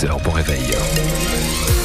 6h 0.00 0.22
pour 0.22 0.34
réveil. 0.34 1.79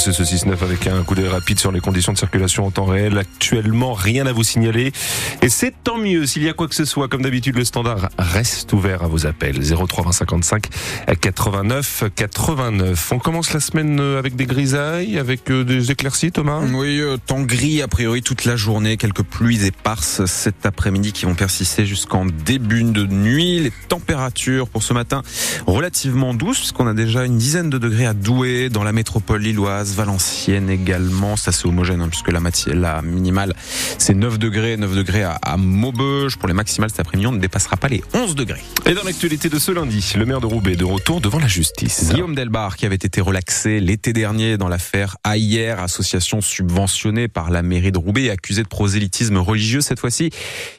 Ce 0.00 0.22
6-9 0.22 0.62
avec 0.62 0.86
un 0.86 1.02
coup 1.02 1.14
d'œil 1.14 1.28
rapide 1.28 1.58
sur 1.58 1.72
les 1.72 1.80
conditions 1.80 2.12
de 2.12 2.18
circulation 2.18 2.66
en 2.66 2.70
temps 2.70 2.86
réel. 2.86 3.18
Actuellement, 3.18 3.92
rien 3.92 4.26
à 4.26 4.32
vous 4.32 4.42
signaler. 4.42 4.92
Et 5.42 5.50
c'est 5.50 5.74
tant 5.84 5.98
mieux. 5.98 6.24
S'il 6.24 6.42
y 6.42 6.48
a 6.48 6.54
quoi 6.54 6.68
que 6.68 6.74
ce 6.74 6.86
soit, 6.86 7.08
comme 7.08 7.22
d'habitude, 7.22 7.56
le 7.56 7.64
standard 7.64 8.08
reste 8.18 8.72
ouvert 8.72 9.02
à 9.02 9.08
vos 9.08 9.26
appels. 9.26 9.60
03 9.62 10.12
55 10.12 10.68
89 11.20 12.04
89. 12.16 13.12
On 13.12 13.18
commence 13.18 13.52
la 13.52 13.60
semaine 13.60 14.00
euh, 14.00 14.18
avec 14.18 14.36
des 14.36 14.46
grisailles, 14.46 15.18
avec 15.18 15.50
euh, 15.50 15.64
des 15.64 15.90
éclaircies, 15.90 16.32
Thomas? 16.32 16.60
Oui, 16.72 16.98
euh, 17.00 17.18
temps 17.18 17.42
gris 17.42 17.82
a 17.82 17.88
priori 17.88 18.22
toute 18.22 18.46
la 18.46 18.56
journée. 18.56 18.96
Quelques 18.96 19.22
pluies 19.22 19.66
éparses 19.66 20.24
cet 20.24 20.64
après-midi 20.64 21.12
qui 21.12 21.26
vont 21.26 21.34
persister 21.34 21.84
jusqu'en 21.84 22.24
début 22.24 22.84
de 22.84 23.04
nuit. 23.04 23.60
Les 23.60 23.72
températures 23.88 24.68
pour 24.68 24.82
ce 24.82 24.94
matin 24.94 25.22
relativement 25.66 26.32
douces, 26.32 26.58
puisqu'on 26.58 26.86
a 26.86 26.94
déjà 26.94 27.24
une 27.26 27.36
dizaine 27.36 27.68
de 27.68 27.78
degrés 27.78 28.06
à 28.06 28.14
Douai, 28.14 28.70
dans 28.70 28.84
la 28.84 28.92
métropole 28.92 29.42
lilloise, 29.42 29.89
Valenciennes 29.94 30.70
également. 30.70 31.36
C'est 31.36 31.50
assez 31.50 31.66
homogène 31.66 32.00
hein, 32.00 32.08
puisque 32.08 32.30
la, 32.30 32.40
la 32.74 33.02
minimale 33.02 33.54
c'est 33.98 34.14
9 34.14 34.38
degrés, 34.38 34.76
9 34.76 34.94
degrés 34.94 35.22
à, 35.22 35.32
à 35.42 35.56
Maubeuge. 35.56 36.36
Pour 36.36 36.48
les 36.48 36.54
maximales 36.54 36.90
cet 36.90 37.00
après-midi, 37.00 37.26
on 37.26 37.32
ne 37.32 37.38
dépassera 37.38 37.76
pas 37.76 37.88
les 37.88 38.02
11 38.14 38.34
degrés. 38.34 38.62
Et 38.86 38.94
dans 38.94 39.04
l'actualité 39.04 39.48
de 39.48 39.58
ce 39.58 39.72
lundi, 39.72 40.12
le 40.16 40.26
maire 40.26 40.40
de 40.40 40.46
Roubaix 40.46 40.76
de 40.76 40.84
retour 40.84 41.20
devant 41.20 41.38
la 41.38 41.46
justice. 41.46 42.10
Guillaume 42.10 42.34
Delbar 42.34 42.76
qui 42.76 42.86
avait 42.86 42.94
été 42.94 43.20
relaxé 43.20 43.80
l'été 43.80 44.12
dernier 44.12 44.58
dans 44.58 44.68
l'affaire 44.68 45.16
Ayer, 45.24 45.76
association 45.78 46.40
subventionnée 46.40 47.28
par 47.28 47.50
la 47.50 47.62
mairie 47.62 47.92
de 47.92 47.98
Roubaix 47.98 48.24
et 48.24 48.30
accusée 48.30 48.62
de 48.62 48.68
prosélytisme 48.68 49.36
religieux 49.36 49.80
cette 49.80 50.00
fois-ci. 50.00 50.30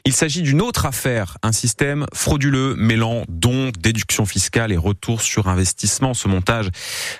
Il 0.04 0.12
s'agit 0.12 0.42
d'une 0.42 0.60
autre 0.60 0.86
affaire, 0.86 1.38
un 1.42 1.52
système 1.52 2.06
frauduleux 2.12 2.74
mêlant 2.76 3.24
dons, 3.28 3.70
déductions 3.78 4.26
fiscales 4.26 4.72
et 4.72 4.76
retour 4.76 5.22
sur 5.22 5.48
investissement. 5.48 6.14
Ce 6.14 6.28
montage 6.28 6.70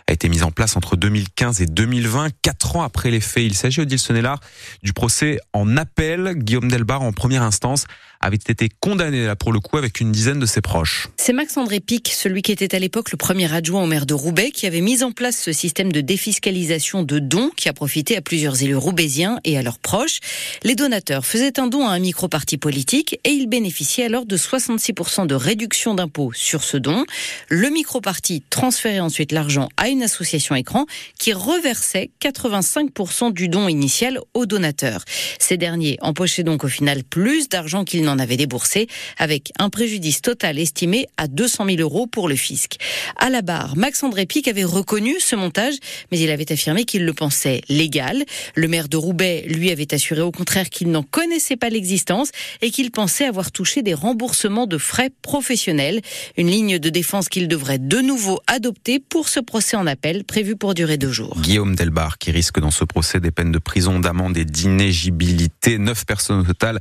a 0.08 0.12
été 0.12 0.28
mis 0.28 0.42
en 0.42 0.50
place 0.50 0.76
entre 0.76 0.96
2015 0.96 1.12
2015 1.12 1.60
et 1.60 1.66
2020, 1.72 2.28
quatre 2.42 2.76
ans 2.76 2.82
après 2.82 3.10
les 3.10 3.20
faits. 3.20 3.44
Il 3.44 3.54
s'agit, 3.54 3.80
Odile 3.80 3.98
Sonnellard, 3.98 4.40
du 4.82 4.92
procès 4.92 5.38
en 5.52 5.76
appel. 5.76 6.34
Guillaume 6.36 6.70
Delbar, 6.70 7.02
en 7.02 7.12
première 7.12 7.42
instance, 7.42 7.86
avait 8.22 8.36
été 8.36 8.70
condamné 8.80 9.26
là 9.26 9.36
pour 9.36 9.52
le 9.52 9.60
coup 9.60 9.76
avec 9.76 10.00
une 10.00 10.12
dizaine 10.12 10.38
de 10.38 10.46
ses 10.46 10.60
proches. 10.60 11.08
C'est 11.16 11.32
Max-André 11.32 11.80
Pic, 11.80 12.08
celui 12.08 12.42
qui 12.42 12.52
était 12.52 12.74
à 12.74 12.78
l'époque 12.78 13.10
le 13.10 13.18
premier 13.18 13.52
adjoint 13.52 13.82
au 13.82 13.86
maire 13.86 14.06
de 14.06 14.14
Roubaix, 14.14 14.50
qui 14.50 14.66
avait 14.66 14.80
mis 14.80 15.02
en 15.02 15.12
place 15.12 15.36
ce 15.36 15.52
système 15.52 15.92
de 15.92 16.00
défiscalisation 16.00 17.02
de 17.02 17.18
dons 17.18 17.50
qui 17.56 17.68
a 17.68 17.72
profité 17.72 18.16
à 18.16 18.22
plusieurs 18.22 18.62
élus 18.62 18.76
roubaisiens 18.76 19.38
et 19.44 19.58
à 19.58 19.62
leurs 19.62 19.78
proches. 19.78 20.20
Les 20.62 20.74
donateurs 20.74 21.26
faisaient 21.26 21.58
un 21.58 21.66
don 21.66 21.86
à 21.86 21.90
un 21.90 21.98
micro-parti 21.98 22.58
politique 22.58 23.18
et 23.24 23.30
ils 23.30 23.48
bénéficiaient 23.48 24.04
alors 24.04 24.24
de 24.24 24.36
66% 24.36 25.26
de 25.26 25.34
réduction 25.34 25.94
d'impôt 25.94 26.32
sur 26.34 26.62
ce 26.62 26.76
don. 26.76 27.04
Le 27.48 27.68
micro-parti 27.68 28.42
transférait 28.48 29.00
ensuite 29.00 29.32
l'argent 29.32 29.68
à 29.76 29.88
une 29.88 30.02
association 30.02 30.54
écran 30.54 30.86
qui 31.18 31.32
reversait 31.32 32.10
85% 32.22 33.32
du 33.32 33.48
don 33.48 33.68
initial 33.68 34.20
aux 34.34 34.46
donateurs. 34.46 35.04
Ces 35.38 35.56
derniers 35.56 35.98
empochaient 36.00 36.44
donc 36.44 36.64
au 36.64 36.68
final 36.68 37.04
plus 37.04 37.48
d'argent 37.48 37.84
qu'ils 37.84 38.02
n'en 38.02 38.11
en 38.12 38.18
avait 38.18 38.36
déboursé, 38.36 38.86
avec 39.18 39.52
un 39.58 39.70
préjudice 39.70 40.22
total 40.22 40.58
estimé 40.58 41.06
à 41.16 41.26
200 41.26 41.66
000 41.66 41.80
euros 41.80 42.06
pour 42.06 42.28
le 42.28 42.36
fisc. 42.36 42.76
À 43.16 43.30
la 43.30 43.42
barre, 43.42 43.76
Max-André 43.76 44.26
Pic 44.26 44.48
avait 44.48 44.64
reconnu 44.64 45.16
ce 45.18 45.34
montage, 45.34 45.74
mais 46.10 46.18
il 46.20 46.30
avait 46.30 46.52
affirmé 46.52 46.84
qu'il 46.84 47.04
le 47.04 47.12
pensait 47.12 47.62
légal. 47.68 48.24
Le 48.54 48.68
maire 48.68 48.88
de 48.88 48.96
Roubaix, 48.96 49.44
lui, 49.48 49.70
avait 49.70 49.92
assuré 49.94 50.20
au 50.20 50.30
contraire 50.30 50.70
qu'il 50.70 50.90
n'en 50.90 51.02
connaissait 51.02 51.56
pas 51.56 51.70
l'existence 51.70 52.30
et 52.60 52.70
qu'il 52.70 52.90
pensait 52.90 53.24
avoir 53.24 53.50
touché 53.50 53.82
des 53.82 53.94
remboursements 53.94 54.66
de 54.66 54.78
frais 54.78 55.10
professionnels. 55.22 56.00
Une 56.36 56.48
ligne 56.48 56.78
de 56.78 56.88
défense 56.90 57.28
qu'il 57.28 57.48
devrait 57.48 57.78
de 57.78 57.98
nouveau 57.98 58.40
adopter 58.46 59.00
pour 59.00 59.28
ce 59.28 59.40
procès 59.40 59.76
en 59.76 59.86
appel 59.86 60.24
prévu 60.24 60.56
pour 60.56 60.74
durer 60.74 60.98
deux 60.98 61.12
jours. 61.12 61.40
Guillaume 61.40 61.74
Delbar, 61.74 62.18
qui 62.18 62.30
risque 62.30 62.60
dans 62.60 62.70
ce 62.70 62.84
procès 62.84 63.20
des 63.20 63.30
peines 63.30 63.52
de 63.52 63.58
prison, 63.58 64.00
d'amende 64.00 64.36
et 64.36 64.44
d'inégibilité. 64.44 65.78
Neuf 65.78 66.04
personnes 66.04 66.40
au 66.40 66.44
total 66.44 66.80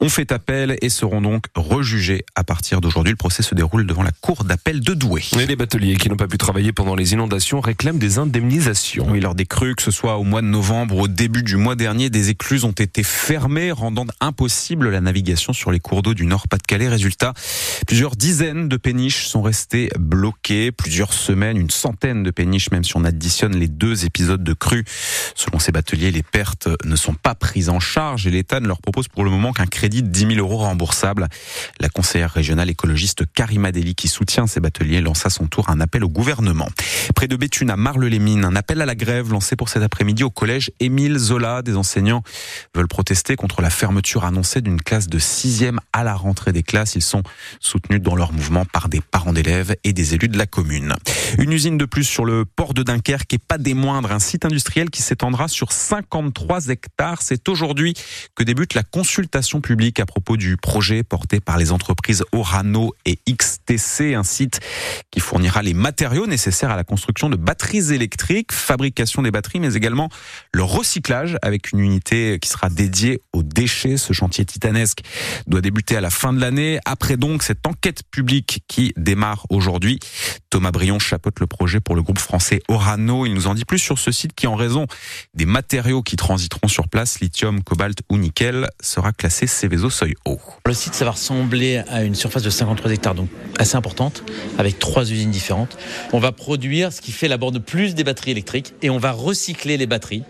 ont 0.00 0.08
fait 0.08 0.32
appel 0.32 0.59
et 0.80 0.88
seront 0.88 1.20
donc 1.20 1.44
rejugés 1.54 2.24
à 2.34 2.44
partir 2.44 2.80
d'aujourd'hui. 2.80 3.12
Le 3.12 3.16
procès 3.16 3.42
se 3.42 3.54
déroule 3.54 3.86
devant 3.86 4.02
la 4.02 4.12
cour 4.20 4.44
d'appel 4.44 4.80
de 4.80 4.94
Douai. 4.94 5.22
Et 5.38 5.46
les 5.46 5.56
bateliers 5.56 5.96
qui 5.96 6.08
n'ont 6.08 6.16
pas 6.16 6.28
pu 6.28 6.38
travailler 6.38 6.72
pendant 6.72 6.94
les 6.94 7.12
inondations 7.12 7.60
réclament 7.60 7.98
des 7.98 8.18
indemnisations. 8.18 9.06
Oui, 9.10 9.20
lors 9.20 9.34
des 9.34 9.46
crues, 9.46 9.74
que 9.74 9.82
ce 9.82 9.90
soit 9.90 10.16
au 10.18 10.24
mois 10.24 10.42
de 10.42 10.46
novembre 10.46 10.96
ou 10.96 11.02
au 11.02 11.08
début 11.08 11.42
du 11.42 11.56
mois 11.56 11.76
dernier, 11.76 12.10
des 12.10 12.30
écluses 12.30 12.64
ont 12.64 12.72
été 12.72 13.02
fermées, 13.02 13.72
rendant 13.72 14.06
impossible 14.20 14.90
la 14.90 15.00
navigation 15.00 15.52
sur 15.52 15.70
les 15.70 15.80
cours 15.80 16.02
d'eau 16.02 16.14
du 16.14 16.26
Nord-Pas-de-Calais. 16.26 16.88
Résultat, 16.88 17.32
plusieurs 17.86 18.16
dizaines 18.16 18.68
de 18.68 18.76
péniches 18.76 19.26
sont 19.26 19.42
restées 19.42 19.90
bloquées, 19.98 20.72
plusieurs 20.72 21.12
semaines, 21.12 21.56
une 21.56 21.70
centaine 21.70 22.22
de 22.22 22.30
péniches, 22.30 22.70
même 22.70 22.84
si 22.84 22.96
on 22.96 23.04
additionne 23.04 23.56
les 23.56 23.68
deux 23.68 24.04
épisodes 24.04 24.42
de 24.42 24.52
crues. 24.52 24.84
Selon 25.34 25.58
ces 25.58 25.72
bateliers, 25.72 26.10
les 26.10 26.22
pertes 26.22 26.68
ne 26.84 26.96
sont 26.96 27.14
pas 27.14 27.34
prises 27.34 27.68
en 27.68 27.80
charge 27.80 28.26
et 28.26 28.30
l'État 28.30 28.60
ne 28.60 28.66
leur 28.66 28.80
propose 28.80 29.08
pour 29.08 29.24
le 29.24 29.30
moment 29.30 29.52
qu'un 29.52 29.66
crédit 29.66 30.02
de 30.02 30.08
10 30.08 30.34
000 30.34 30.38
euros 30.38 30.49
remboursable. 30.56 31.28
La 31.80 31.88
conseillère 31.88 32.30
régionale 32.30 32.70
écologiste 32.70 33.24
Karima 33.32 33.72
Deli, 33.72 33.94
qui 33.94 34.08
soutient 34.08 34.46
ces 34.46 34.60
bateliers, 34.60 35.00
lance 35.00 35.26
à 35.26 35.30
son 35.30 35.46
tour 35.46 35.70
un 35.70 35.80
appel 35.80 36.04
au 36.04 36.08
gouvernement. 36.08 36.68
Près 37.14 37.28
de 37.28 37.36
Béthune, 37.36 37.70
à 37.70 37.76
Marle-les-Mines, 37.76 38.44
un 38.44 38.56
appel 38.56 38.80
à 38.82 38.86
la 38.86 38.94
grève 38.94 39.30
lancé 39.30 39.56
pour 39.56 39.68
cet 39.68 39.82
après-midi 39.82 40.24
au 40.24 40.30
collège 40.30 40.70
Émile 40.80 41.18
Zola. 41.18 41.62
Des 41.62 41.76
enseignants 41.76 42.22
veulent 42.74 42.88
protester 42.88 43.36
contre 43.36 43.62
la 43.62 43.70
fermeture 43.70 44.24
annoncée 44.24 44.60
d'une 44.60 44.80
classe 44.80 45.08
de 45.08 45.18
sixième 45.18 45.80
à 45.92 46.04
la 46.04 46.14
rentrée 46.14 46.52
des 46.52 46.62
classes. 46.62 46.94
Ils 46.94 47.02
sont 47.02 47.22
soutenus 47.60 48.00
dans 48.00 48.14
leur 48.14 48.32
mouvement 48.32 48.64
par 48.64 48.88
des 48.88 49.00
parents 49.00 49.32
d'élèves 49.32 49.74
et 49.84 49.92
des 49.92 50.14
élus 50.14 50.28
de 50.28 50.38
la 50.38 50.46
commune. 50.46 50.94
Une 51.38 51.52
usine 51.52 51.78
de 51.78 51.84
plus 51.84 52.04
sur 52.04 52.24
le 52.24 52.44
port 52.44 52.74
de 52.74 52.82
Dunkerque 52.82 53.32
et 53.34 53.38
pas 53.38 53.58
des 53.58 53.74
moindres, 53.74 54.12
un 54.12 54.18
site 54.18 54.44
industriel 54.44 54.90
qui 54.90 55.02
s'étendra 55.02 55.48
sur 55.48 55.72
53 55.72 56.68
hectares. 56.68 57.22
C'est 57.22 57.48
aujourd'hui 57.48 57.94
que 58.34 58.42
débute 58.42 58.74
la 58.74 58.82
consultation 58.82 59.60
publique 59.60 60.00
à 60.00 60.06
propos 60.06 60.36
du 60.40 60.56
projet 60.56 61.02
porté 61.02 61.38
par 61.38 61.58
les 61.58 61.70
entreprises 61.70 62.24
Orano 62.32 62.94
et 63.04 63.18
XTC, 63.28 64.14
un 64.14 64.24
site 64.24 64.58
qui 65.10 65.20
fournira 65.20 65.62
les 65.62 65.74
matériaux 65.74 66.26
nécessaires 66.26 66.70
à 66.70 66.76
la 66.76 66.82
construction 66.82 67.28
de 67.28 67.36
batteries 67.36 67.92
électriques, 67.92 68.50
fabrication 68.50 69.20
des 69.20 69.30
batteries, 69.30 69.60
mais 69.60 69.74
également 69.74 70.08
le 70.52 70.62
recyclage 70.62 71.36
avec 71.42 71.72
une 71.72 71.80
unité 71.80 72.38
qui 72.40 72.48
sera 72.48 72.70
dédiée 72.70 73.20
aux 73.34 73.42
déchets. 73.42 73.98
Ce 73.98 74.14
chantier 74.14 74.46
titanesque 74.46 75.00
doit 75.46 75.60
débuter 75.60 75.94
à 75.96 76.00
la 76.00 76.10
fin 76.10 76.32
de 76.32 76.40
l'année. 76.40 76.80
Après 76.86 77.18
donc 77.18 77.42
cette 77.42 77.66
enquête 77.66 78.02
publique 78.10 78.64
qui 78.66 78.94
démarre 78.96 79.44
aujourd'hui. 79.50 80.00
Thomas 80.48 80.70
Brion 80.70 80.98
chapeaute 80.98 81.38
le 81.38 81.46
projet 81.46 81.80
pour 81.80 81.94
le 81.94 82.02
groupe 82.02 82.18
français 82.18 82.60
Orano. 82.68 83.26
Il 83.26 83.34
nous 83.34 83.46
en 83.46 83.54
dit 83.54 83.66
plus 83.66 83.78
sur 83.78 83.98
ce 83.98 84.10
site 84.10 84.34
qui, 84.34 84.46
en 84.46 84.56
raison 84.56 84.86
des 85.34 85.44
matériaux 85.44 86.02
qui 86.02 86.16
transiteront 86.16 86.68
sur 86.68 86.88
place, 86.88 87.20
lithium, 87.20 87.62
cobalt 87.62 87.98
ou 88.08 88.16
nickel, 88.16 88.70
sera 88.80 89.12
classé 89.12 89.46
Céveso 89.46 89.90
seuil 89.90 90.14
Le 90.66 90.74
site, 90.74 90.94
ça 90.94 91.04
va 91.04 91.12
ressembler 91.12 91.82
à 91.88 92.04
une 92.04 92.14
surface 92.14 92.42
de 92.42 92.50
53 92.50 92.92
hectares, 92.92 93.14
donc 93.14 93.28
assez 93.58 93.76
importante, 93.76 94.22
avec 94.58 94.78
trois 94.78 95.10
usines 95.10 95.30
différentes. 95.30 95.76
On 96.12 96.20
va 96.20 96.30
produire 96.32 96.92
ce 96.92 97.00
qui 97.00 97.10
fait 97.10 97.26
la 97.26 97.38
borne 97.38 97.58
plus 97.58 97.94
des 97.94 98.04
batteries 98.04 98.30
électriques 98.30 98.74
et 98.82 98.90
on 98.90 98.98
va 98.98 99.10
recycler 99.10 99.76
les 99.76 99.86
batteries 99.86 100.22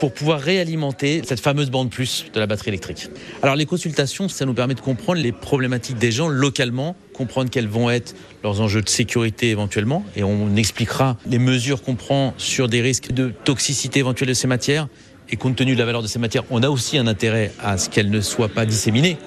pour 0.00 0.12
pouvoir 0.12 0.40
réalimenter 0.40 1.22
cette 1.24 1.40
fameuse 1.40 1.70
bande 1.70 1.90
plus 1.90 2.26
de 2.32 2.40
la 2.40 2.46
batterie 2.46 2.68
électrique. 2.68 3.08
Alors 3.42 3.56
les 3.56 3.66
consultations, 3.66 4.28
ça 4.28 4.46
nous 4.46 4.54
permet 4.54 4.74
de 4.74 4.80
comprendre 4.80 5.20
les 5.20 5.32
problématiques 5.32 5.98
des 5.98 6.12
gens 6.12 6.28
localement, 6.28 6.96
comprendre 7.14 7.50
quels 7.50 7.68
vont 7.68 7.90
être 7.90 8.14
leurs 8.42 8.60
enjeux 8.60 8.82
de 8.82 8.88
sécurité 8.88 9.50
éventuellement, 9.50 10.04
et 10.16 10.22
on 10.22 10.56
expliquera 10.56 11.16
les 11.26 11.38
mesures 11.38 11.82
qu'on 11.82 11.96
prend 11.96 12.34
sur 12.38 12.68
des 12.68 12.80
risques 12.80 13.12
de 13.12 13.32
toxicité 13.44 14.00
éventuelle 14.00 14.28
de 14.28 14.34
ces 14.34 14.46
matières, 14.46 14.88
et 15.30 15.36
compte 15.36 15.56
tenu 15.56 15.74
de 15.74 15.78
la 15.78 15.84
valeur 15.84 16.02
de 16.02 16.06
ces 16.06 16.18
matières, 16.18 16.44
on 16.50 16.62
a 16.62 16.68
aussi 16.68 16.98
un 16.98 17.06
intérêt 17.06 17.52
à 17.62 17.78
ce 17.78 17.88
qu'elles 17.88 18.10
ne 18.10 18.20
soient 18.20 18.48
pas 18.48 18.66
disséminées. 18.66 19.18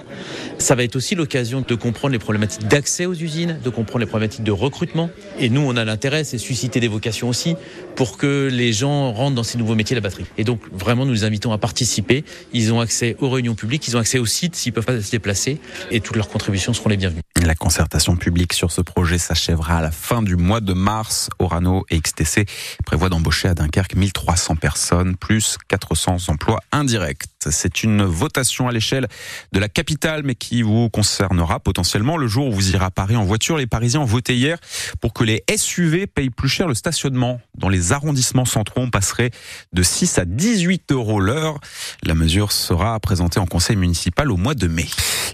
Ça 0.62 0.76
va 0.76 0.84
être 0.84 0.96
aussi 0.96 1.16
l'occasion 1.16 1.66
de 1.68 1.76
comprendre 1.76 2.14
les 2.14 2.20
problématiques 2.20 2.68
d'accès 2.68 3.08
aux 3.08 3.16
usines, 3.16 3.60
de 3.64 3.70
comprendre 3.72 3.98
les 3.98 4.06
problématiques 4.06 4.44
de 4.44 4.52
recrutement. 4.52 5.10
Et 5.40 5.50
nous, 5.50 5.62
on 5.62 5.76
a 5.76 5.84
l'intérêt, 5.84 6.24
c'est 6.24 6.38
susciter 6.38 6.80
des 6.80 6.88
vocations 6.88 7.30
aussi 7.30 7.56
pour 7.96 8.16
que 8.16 8.48
les 8.50 8.72
gens 8.72 9.12
rentrent 9.12 9.36
dans 9.36 9.44
ces 9.44 9.58
nouveaux 9.58 9.74
métiers 9.74 9.96
de 9.96 10.02
la 10.02 10.08
batterie. 10.08 10.28
Et 10.38 10.44
donc, 10.44 10.62
vraiment, 10.72 11.04
nous 11.04 11.14
les 11.14 11.24
invitons 11.24 11.52
à 11.52 11.58
participer. 11.58 12.24
Ils 12.54 12.72
ont 12.72 12.80
accès 12.80 13.18
aux 13.20 13.30
réunions 13.32 13.56
publiques, 13.56 13.88
ils 13.88 13.98
ont 13.98 14.00
accès 14.00 14.20
au 14.20 14.28
site 14.28 14.56
s'ils 14.56 14.72
peuvent 14.72 14.86
pas 14.86 15.02
se 15.02 15.10
déplacer 15.10 15.60
et 15.90 16.00
toutes 16.00 16.16
leurs 16.16 16.30
contributions 16.30 16.74
seront 16.74 16.90
les 16.90 16.98
bienvenues. 16.98 17.22
La 17.44 17.56
concertation 17.56 18.16
publique 18.16 18.54
sur 18.54 18.72
ce 18.72 18.82
projet 18.82 19.18
s'achèvera 19.18 19.80
à 19.80 19.82
la 19.82 19.92
fin 19.92 20.22
du 20.22 20.36
mois 20.36 20.62
de 20.62 20.74
mars. 20.74 21.32
Orano 21.40 21.86
et 21.90 22.00
XTC 22.00 22.46
prévoient 22.86 23.10
d'embaucher 23.10 23.48
à 23.48 23.56
Dunkerque 23.56 23.96
1300 23.96 24.58
personnes, 24.58 25.18
plus 25.18 25.58
400 25.68 26.18
emplois 26.28 26.60
indirects. 26.72 27.31
C'est 27.50 27.84
une 27.84 28.04
votation 28.04 28.68
à 28.68 28.72
l'échelle 28.72 29.08
de 29.52 29.60
la 29.60 29.68
capitale, 29.68 30.22
mais 30.24 30.36
qui 30.36 30.62
vous 30.62 30.90
concernera 30.90 31.60
potentiellement 31.60 32.18
le 32.18 32.28
jour 32.28 32.48
où 32.48 32.52
vous 32.52 32.72
irez 32.72 32.86
à 32.86 32.92
Paris 32.92 33.16
en 33.16 33.24
voiture? 33.24 33.58
Les 33.58 33.68
Parisiens 33.68 34.02
ont 34.02 34.06
voté 34.06 34.36
hier 34.36 34.58
pour 35.00 35.14
que 35.14 35.24
les 35.24 35.44
SUV 35.56 36.06
payent 36.06 36.30
plus 36.30 36.50
cher 36.50 36.68
le 36.68 36.76
stationnement. 36.76 37.42
Dans 37.58 37.70
les 37.70 37.94
arrondissements 37.94 38.46
centraux, 38.46 38.82
on 38.82 38.90
passerait 38.90 39.32
de 39.74 39.82
6 39.82 40.20
à 40.20 40.26
18 40.26 40.92
euros 40.92 41.20
l'heure. 41.20 41.60
La 42.04 42.14
mesure 42.14 42.52
sera 42.52 43.00
présentée 43.00 43.40
en 43.40 43.48
conseil 43.48 43.76
municipal 43.76 44.32
au 44.32 44.38
mois 44.38 44.54
de 44.54 44.68
mai. 44.68 44.88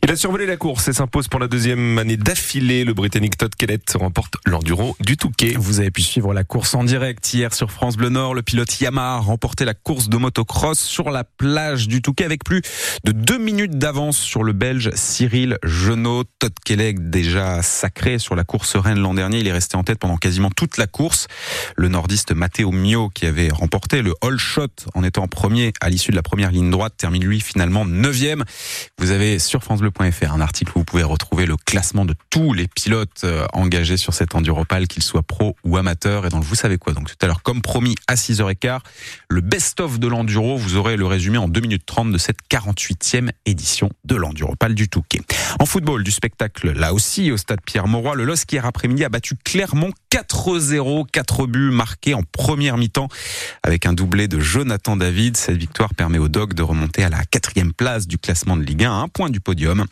Il 0.03 0.11
a 0.11 0.15
survolé 0.15 0.45
la 0.45 0.57
course 0.57 0.87
et 0.87 0.93
s'impose 0.93 1.27
pour 1.27 1.39
la 1.39 1.47
deuxième 1.47 1.97
année 1.97 2.17
d'affilée. 2.17 2.85
Le 2.85 2.93
Britannique 2.93 3.37
Todd 3.37 3.53
Kellett 3.55 3.91
remporte 3.95 4.35
l'enduro 4.45 4.95
du 5.01 5.17
Touquet. 5.17 5.55
Vous 5.57 5.79
avez 5.79 5.91
pu 5.91 6.01
suivre 6.01 6.33
la 6.33 6.43
course 6.43 6.75
en 6.75 6.83
direct 6.83 7.33
hier 7.33 7.53
sur 7.53 7.71
France 7.71 7.97
Bleu 7.97 8.09
Nord. 8.09 8.33
Le 8.33 8.43
pilote 8.43 8.79
Yamaha 8.79 9.15
a 9.15 9.19
remporté 9.19 9.65
la 9.65 9.73
course 9.73 10.07
de 10.07 10.17
motocross 10.17 10.79
sur 10.79 11.09
la 11.09 11.23
plage 11.23 11.87
du 11.87 11.96
Touquet 12.01 12.25
avec 12.25 12.43
plus 12.43 12.61
de 13.03 13.11
deux 13.11 13.37
minutes 13.37 13.77
d'avance 13.77 14.17
sur 14.17 14.43
le 14.43 14.53
Belge 14.53 14.91
Cyril 14.95 15.57
Genot. 15.63 16.23
Todd 16.39 16.53
Kellett 16.63 17.09
déjà 17.09 17.61
sacré 17.61 18.19
sur 18.19 18.35
la 18.35 18.43
course 18.43 18.75
Rennes 18.75 18.99
l'an 18.99 19.13
dernier. 19.13 19.39
Il 19.39 19.47
est 19.47 19.53
resté 19.53 19.77
en 19.77 19.83
tête 19.83 19.99
pendant 19.99 20.17
quasiment 20.17 20.49
toute 20.49 20.77
la 20.77 20.87
course. 20.87 21.27
Le 21.75 21.87
nordiste 21.87 22.31
Matteo 22.33 22.71
Mio 22.71 23.09
qui 23.09 23.25
avait 23.25 23.49
remporté 23.49 24.01
le 24.01 24.13
all 24.21 24.37
shot 24.37 24.67
en 24.93 25.03
étant 25.03 25.27
premier 25.27 25.73
à 25.81 25.89
l'issue 25.89 26.11
de 26.11 26.15
la 26.15 26.23
première 26.23 26.51
ligne 26.51 26.69
droite 26.69 26.93
termine 26.97 27.23
lui 27.23 27.41
finalement 27.41 27.85
neuvième. 27.85 28.43
Vous 28.97 29.11
avez 29.11 29.39
sur 29.39 29.63
francebleu.fr 29.63 30.33
un 30.33 30.41
article 30.41 30.71
où 30.75 30.79
vous 30.79 30.85
pouvez 30.85 31.03
retrouver 31.03 31.45
le 31.45 31.57
classement 31.57 32.05
de 32.05 32.13
tous 32.29 32.53
les 32.53 32.67
pilotes 32.67 33.21
euh, 33.23 33.45
engagés 33.53 33.97
sur 33.97 34.13
cette 34.13 34.35
enduropale, 34.35 34.87
qu'ils 34.87 35.03
soient 35.03 35.23
pro 35.23 35.55
ou 35.63 35.77
amateurs. 35.77 36.25
Et 36.25 36.29
donc, 36.29 36.43
vous 36.43 36.55
savez 36.55 36.77
quoi? 36.77 36.93
Donc, 36.93 37.09
tout 37.09 37.15
à 37.21 37.27
l'heure, 37.27 37.41
comme 37.41 37.61
promis, 37.61 37.95
à 38.07 38.15
6h15, 38.15 38.79
le 39.29 39.41
best-of 39.41 39.99
de 39.99 40.07
l'enduro. 40.07 40.57
Vous 40.57 40.75
aurez 40.75 40.97
le 40.97 41.05
résumé 41.05 41.37
en 41.37 41.47
2 41.47 41.61
minutes 41.61 41.85
30 41.87 42.11
de 42.11 42.17
cette 42.19 42.37
48e 42.51 43.29
édition 43.47 43.89
de 44.05 44.15
l'enduropale 44.15 44.75
du 44.75 44.89
Touquet. 44.89 45.21
En 45.59 45.65
football, 45.65 46.03
du 46.03 46.11
spectacle, 46.11 46.71
là 46.73 46.93
aussi, 46.93 47.31
au 47.31 47.37
stade 47.37 47.61
Pierre-Mauroy, 47.65 48.15
le 48.15 48.25
LOSC 48.25 48.51
hier 48.51 48.65
après-midi 48.65 49.03
a 49.03 49.09
battu 49.09 49.35
Clermont 49.43 49.91
4-0, 50.11 51.07
4 51.11 51.47
buts 51.47 51.71
marqués 51.71 52.13
en 52.13 52.21
première 52.23 52.77
mi-temps 52.77 53.07
avec 53.67 53.85
un 53.85 53.91
doublé 53.91 54.29
de 54.29 54.39
Jonathan 54.39 54.95
David. 54.95 55.35
Cette 55.35 55.57
victoire 55.57 55.93
permet 55.93 56.19
aux 56.19 56.29
Dogs 56.29 56.53
de 56.53 56.63
remonter 56.63 57.03
à 57.03 57.09
la 57.09 57.25
quatrième 57.25 57.73
place 57.73 58.07
du 58.07 58.17
classement 58.17 58.55
de 58.55 58.63
Ligue 58.63 58.85
1, 58.85 59.01
un 59.01 59.07
point 59.09 59.29
du 59.29 59.41
podium. 59.41 59.85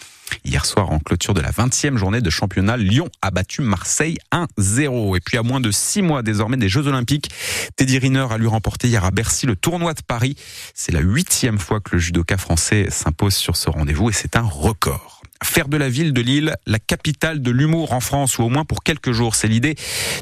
Hier 0.45 0.65
soir, 0.65 0.93
en 0.93 0.99
clôture 0.99 1.33
de 1.33 1.41
la 1.41 1.51
20e 1.51 1.97
journée 1.97 2.21
de 2.21 2.29
championnat, 2.29 2.77
Lyon 2.77 3.09
a 3.21 3.31
battu 3.31 3.61
Marseille 3.61 4.17
1-0. 4.31 5.17
Et 5.17 5.19
puis 5.19 5.37
à 5.37 5.43
moins 5.43 5.59
de 5.59 5.71
six 5.71 6.01
mois 6.01 6.23
désormais 6.23 6.55
des 6.55 6.69
Jeux 6.69 6.87
Olympiques, 6.87 7.29
Teddy 7.75 7.99
Riner 7.99 8.27
a 8.31 8.37
lui 8.37 8.47
remporté 8.47 8.87
hier 8.87 9.03
à 9.03 9.11
Bercy 9.11 9.45
le 9.45 9.57
tournoi 9.57 9.93
de 9.93 10.01
Paris. 10.01 10.37
C'est 10.73 10.93
la 10.93 11.01
huitième 11.01 11.59
fois 11.59 11.81
que 11.81 11.95
le 11.95 11.99
judoka 11.99 12.37
français 12.37 12.87
s'impose 12.89 13.35
sur 13.35 13.57
ce 13.57 13.69
rendez-vous 13.69 14.09
et 14.09 14.13
c'est 14.13 14.37
un 14.37 14.43
record 14.43 15.21
faire 15.43 15.67
de 15.67 15.77
la 15.77 15.89
ville 15.89 16.13
de 16.13 16.21
Lille 16.21 16.55
la 16.65 16.79
capitale 16.79 17.41
de 17.41 17.51
l'humour 17.51 17.93
en 17.93 17.99
France, 17.99 18.37
ou 18.37 18.43
au 18.43 18.49
moins 18.49 18.65
pour 18.65 18.83
quelques 18.83 19.11
jours. 19.11 19.35
C'est 19.35 19.47
l'idée 19.47 19.75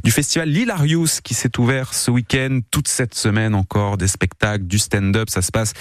du 0.04 0.12
festival 0.12 0.50
Lillarius 0.50 1.22
qui 1.22 1.34
s'est 1.34 1.60
ouvert 1.60 1.94
ce 1.94 2.12
week-end, 2.12 2.60
toute 2.72 2.88
cette 2.88 3.16
semaine 3.16 3.56
encore, 3.56 3.98
des 3.98 4.08
spectacles, 4.08 4.66
du 4.66 4.80
stand-up. 4.80 5.30
Ça 5.30 5.42
se 5.42 5.52
passe 5.52 5.74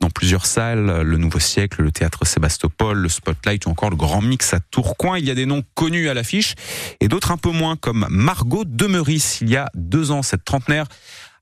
dans 0.00 0.10
plusieurs 0.10 0.46
salles, 0.46 1.02
le 1.02 1.16
Nouveau 1.16 1.38
Siècle, 1.40 1.82
le 1.82 1.92
Théâtre 1.92 2.26
Sébastopol, 2.26 2.98
le 2.98 3.08
Spotlight 3.08 3.66
ou 3.66 3.70
encore 3.70 3.90
le 3.90 3.96
Grand 3.96 4.22
Mix 4.22 4.54
à 4.54 4.60
Tourcoing. 4.60 5.18
Il 5.18 5.26
y 5.26 5.30
a 5.30 5.34
des 5.34 5.46
noms 5.46 5.62
connus 5.74 6.08
à 6.08 6.14
l'affiche 6.14 6.54
et 7.00 7.08
d'autres 7.08 7.30
un 7.30 7.36
peu 7.36 7.50
moins, 7.50 7.76
comme 7.76 8.06
Margot 8.10 8.64
Demeris. 8.64 9.38
Il 9.40 9.50
y 9.50 9.56
a 9.56 9.70
deux 9.74 10.10
ans, 10.10 10.22
cette 10.22 10.44
trentenaire 10.44 10.86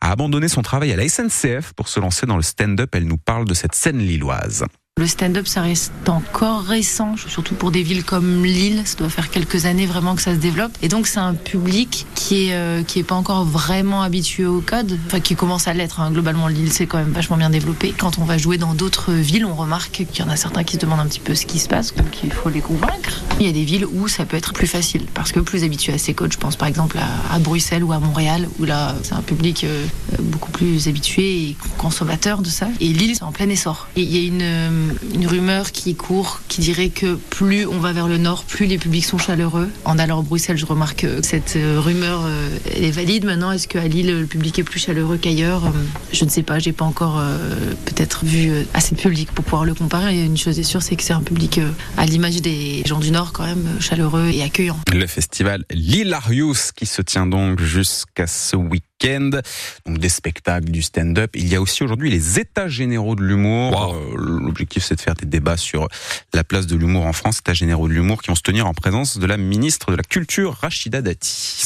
a 0.00 0.12
abandonné 0.12 0.48
son 0.48 0.62
travail 0.62 0.92
à 0.92 0.96
la 0.96 1.08
SNCF 1.08 1.72
pour 1.74 1.88
se 1.88 1.98
lancer 2.00 2.26
dans 2.26 2.36
le 2.36 2.42
stand-up. 2.42 2.94
Elle 2.94 3.06
nous 3.06 3.18
parle 3.18 3.46
de 3.46 3.54
cette 3.54 3.74
scène 3.74 3.98
lilloise. 3.98 4.64
Le 4.98 5.06
stand-up, 5.06 5.46
ça 5.46 5.62
reste 5.62 5.92
encore 6.08 6.64
récent, 6.64 7.14
surtout 7.28 7.54
pour 7.54 7.70
des 7.70 7.84
villes 7.84 8.02
comme 8.02 8.44
Lille. 8.44 8.82
Ça 8.84 8.96
doit 8.96 9.08
faire 9.08 9.30
quelques 9.30 9.64
années 9.64 9.86
vraiment 9.86 10.16
que 10.16 10.22
ça 10.22 10.34
se 10.34 10.40
développe. 10.40 10.72
Et 10.82 10.88
donc, 10.88 11.06
c'est 11.06 11.20
un 11.20 11.34
public 11.34 12.04
qui 12.16 12.48
est, 12.48 12.54
euh, 12.54 12.82
qui 12.82 12.98
est 12.98 13.04
pas 13.04 13.14
encore 13.14 13.44
vraiment 13.44 14.02
habitué 14.02 14.44
au 14.44 14.60
code. 14.60 14.98
Enfin, 15.06 15.20
qui 15.20 15.36
commence 15.36 15.68
à 15.68 15.72
l'être. 15.72 16.00
Hein. 16.00 16.10
Globalement, 16.10 16.48
Lille, 16.48 16.72
c'est 16.72 16.86
quand 16.86 16.98
même 16.98 17.12
vachement 17.12 17.36
bien 17.36 17.48
développé. 17.48 17.94
Quand 17.96 18.18
on 18.18 18.24
va 18.24 18.38
jouer 18.38 18.58
dans 18.58 18.74
d'autres 18.74 19.12
villes, 19.12 19.46
on 19.46 19.54
remarque 19.54 20.04
qu'il 20.10 20.18
y 20.18 20.22
en 20.22 20.30
a 20.30 20.34
certains 20.34 20.64
qui 20.64 20.74
se 20.74 20.80
demandent 20.80 20.98
un 20.98 21.06
petit 21.06 21.20
peu 21.20 21.36
ce 21.36 21.46
qui 21.46 21.60
se 21.60 21.68
passe. 21.68 21.94
Donc, 21.94 22.24
il 22.24 22.32
faut 22.32 22.48
les 22.48 22.60
convaincre. 22.60 23.22
Il 23.38 23.46
y 23.46 23.48
a 23.48 23.52
des 23.52 23.64
villes 23.64 23.86
où 23.86 24.08
ça 24.08 24.24
peut 24.24 24.36
être 24.36 24.52
plus 24.52 24.66
facile. 24.66 25.06
Parce 25.14 25.30
que 25.30 25.38
plus 25.38 25.62
habitué 25.62 25.92
à 25.92 25.98
ces 25.98 26.12
codes. 26.12 26.32
Je 26.32 26.38
pense 26.38 26.56
par 26.56 26.66
exemple 26.66 26.98
à, 27.30 27.38
Bruxelles 27.38 27.84
ou 27.84 27.92
à 27.92 28.00
Montréal, 28.00 28.48
où 28.58 28.64
là, 28.64 28.96
c'est 29.04 29.14
un 29.14 29.22
public 29.22 29.62
euh, 29.62 29.86
beaucoup 30.18 30.50
plus 30.50 30.88
habitué 30.88 31.22
et 31.22 31.56
consommateur 31.76 32.42
de 32.42 32.48
ça. 32.48 32.66
Et 32.80 32.88
Lille, 32.88 33.14
c'est 33.14 33.22
en 33.22 33.30
plein 33.30 33.48
essor. 33.48 33.86
Et 33.94 34.02
il 34.02 34.16
y 34.16 34.24
a 34.24 34.26
une 34.26 34.42
euh, 34.42 34.87
une 35.14 35.26
rumeur 35.26 35.72
qui 35.72 35.94
court 35.94 36.40
qui 36.48 36.60
dirait 36.60 36.88
que 36.88 37.14
plus 37.14 37.66
on 37.66 37.78
va 37.78 37.92
vers 37.92 38.08
le 38.08 38.18
nord, 38.18 38.44
plus 38.44 38.66
les 38.66 38.78
publics 38.78 39.04
sont 39.04 39.18
chaleureux. 39.18 39.68
En 39.84 39.98
allant 39.98 40.20
à 40.20 40.22
Bruxelles, 40.22 40.56
je 40.56 40.66
remarque 40.66 40.98
que 40.98 41.22
cette 41.22 41.56
euh, 41.56 41.80
rumeur 41.80 42.22
euh, 42.24 42.58
est 42.74 42.90
valide 42.90 43.24
maintenant. 43.24 43.52
Est-ce 43.52 43.68
qu'à 43.68 43.86
Lille, 43.86 44.20
le 44.20 44.26
public 44.26 44.58
est 44.58 44.64
plus 44.64 44.80
chaleureux 44.80 45.16
qu'ailleurs? 45.16 45.66
Euh, 45.66 45.70
Je 46.12 46.24
ne 46.24 46.30
sais 46.30 46.42
pas. 46.42 46.58
J'ai 46.58 46.72
pas 46.72 46.84
encore 46.84 47.22
peut-être 47.84 48.24
vu 48.24 48.50
assez 48.74 48.94
de 48.94 49.00
public 49.00 49.30
pour 49.32 49.44
pouvoir 49.44 49.64
le 49.64 49.74
comparer. 49.74 50.24
Une 50.24 50.36
chose 50.36 50.58
est 50.58 50.64
sûre, 50.64 50.82
c'est 50.82 50.96
que 50.96 51.02
c'est 51.02 51.12
un 51.12 51.22
public 51.22 51.60
à 51.96 52.06
l'image 52.06 52.40
des 52.42 52.82
gens 52.86 52.98
du 52.98 53.10
Nord 53.10 53.32
quand 53.32 53.44
même 53.44 53.66
chaleureux 53.80 54.30
et 54.32 54.42
accueillant. 54.42 54.78
Le 54.92 55.06
festival 55.06 55.64
Lilarius 55.70 56.72
qui 56.72 56.86
se 56.86 57.02
tient 57.02 57.26
donc 57.26 57.60
jusqu'à 57.60 58.26
ce 58.26 58.56
donc 59.86 59.98
des 59.98 60.08
spectacles, 60.08 60.70
du 60.70 60.82
stand-up. 60.82 61.30
Il 61.34 61.48
y 61.48 61.54
a 61.54 61.60
aussi 61.60 61.84
aujourd'hui 61.84 62.10
les 62.10 62.38
états 62.38 62.68
généraux 62.68 63.14
de 63.14 63.22
l'humour. 63.22 63.94
Euh, 63.94 64.14
l'objectif, 64.16 64.84
c'est 64.84 64.96
de 64.96 65.00
faire 65.00 65.14
des 65.14 65.26
débats 65.26 65.56
sur 65.56 65.88
la 66.34 66.44
place 66.44 66.66
de 66.66 66.76
l'humour 66.76 67.06
en 67.06 67.12
France, 67.12 67.38
états 67.38 67.54
généraux 67.54 67.88
de 67.88 67.92
l'humour 67.92 68.22
qui 68.22 68.28
vont 68.28 68.34
se 68.34 68.42
tenir 68.42 68.66
en 68.66 68.74
présence 68.74 69.18
de 69.18 69.26
la 69.26 69.36
ministre 69.36 69.90
de 69.92 69.96
la 69.96 70.02
Culture, 70.02 70.54
Rachida 70.60 71.00
Dati. 71.00 71.62